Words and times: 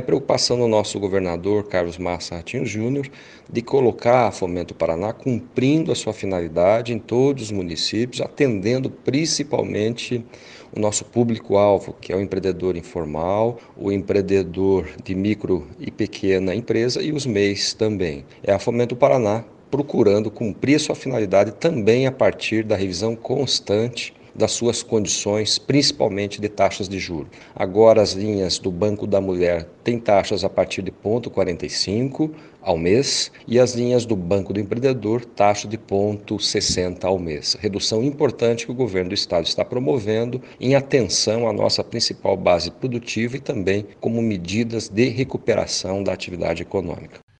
A 0.00 0.02
preocupação 0.02 0.58
do 0.58 0.66
nosso 0.66 0.98
governador 0.98 1.64
Carlos 1.64 1.98
Massa 1.98 2.36
Ratinho 2.36 2.64
Júnior 2.64 3.06
de 3.52 3.60
colocar 3.60 4.28
a 4.28 4.30
Fomento 4.30 4.74
Paraná 4.74 5.12
cumprindo 5.12 5.92
a 5.92 5.94
sua 5.94 6.14
finalidade 6.14 6.94
em 6.94 6.98
todos 6.98 7.42
os 7.42 7.50
municípios, 7.50 8.22
atendendo 8.22 8.88
principalmente 8.88 10.24
o 10.74 10.80
nosso 10.80 11.04
público-alvo, 11.04 11.94
que 12.00 12.14
é 12.14 12.16
o 12.16 12.20
empreendedor 12.22 12.78
informal, 12.78 13.58
o 13.76 13.92
empreendedor 13.92 14.88
de 15.04 15.14
micro 15.14 15.68
e 15.78 15.90
pequena 15.90 16.54
empresa 16.54 17.02
e 17.02 17.12
os 17.12 17.26
MEIs 17.26 17.74
também. 17.74 18.24
É 18.42 18.54
a 18.54 18.58
Fomento 18.58 18.96
Paraná 18.96 19.44
procurando 19.70 20.30
cumprir 20.30 20.76
a 20.76 20.80
sua 20.80 20.94
finalidade 20.94 21.52
também 21.52 22.06
a 22.06 22.12
partir 22.12 22.64
da 22.64 22.74
revisão 22.74 23.14
constante 23.14 24.14
das 24.34 24.52
suas 24.52 24.82
condições, 24.82 25.58
principalmente 25.58 26.40
de 26.40 26.48
taxas 26.48 26.88
de 26.88 26.98
juros. 26.98 27.30
Agora 27.54 28.02
as 28.02 28.12
linhas 28.12 28.58
do 28.58 28.70
Banco 28.70 29.06
da 29.06 29.20
Mulher 29.20 29.68
têm 29.84 29.98
taxas 29.98 30.44
a 30.44 30.48
partir 30.48 30.82
de 30.82 30.90
ponto 30.90 31.30
45 31.30 32.30
ao 32.62 32.76
mês 32.76 33.32
e 33.46 33.58
as 33.58 33.74
linhas 33.74 34.04
do 34.04 34.14
Banco 34.14 34.52
do 34.52 34.60
Empreendedor 34.60 35.24
taxa 35.24 35.66
de 35.66 35.78
ponto 35.78 36.38
60 36.38 37.06
ao 37.06 37.18
mês. 37.18 37.56
Redução 37.58 38.02
importante 38.02 38.66
que 38.66 38.72
o 38.72 38.74
governo 38.74 39.10
do 39.10 39.14
estado 39.14 39.46
está 39.46 39.64
promovendo 39.64 40.40
em 40.60 40.74
atenção 40.74 41.48
à 41.48 41.52
nossa 41.52 41.82
principal 41.82 42.36
base 42.36 42.70
produtiva 42.70 43.36
e 43.36 43.40
também 43.40 43.86
como 44.00 44.20
medidas 44.20 44.88
de 44.88 45.08
recuperação 45.08 46.02
da 46.02 46.12
atividade 46.12 46.62
econômica. 46.62 47.20